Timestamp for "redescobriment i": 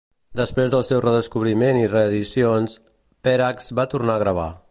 1.05-1.91